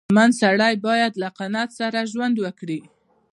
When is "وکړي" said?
2.43-2.79